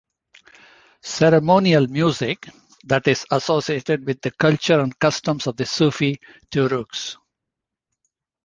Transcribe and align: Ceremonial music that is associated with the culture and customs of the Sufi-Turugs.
Ceremonial 1.03 1.85
music 1.87 2.49
that 2.85 3.07
is 3.07 3.23
associated 3.29 4.03
with 4.07 4.19
the 4.23 4.31
culture 4.31 4.79
and 4.79 4.97
customs 4.97 5.45
of 5.45 5.55
the 5.57 5.65
Sufi-Turugs. 5.67 7.17